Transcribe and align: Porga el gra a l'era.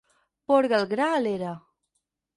Porga 0.51 0.79
el 0.79 0.87
gra 0.95 1.11
a 1.19 1.23
l'era. 1.27 1.55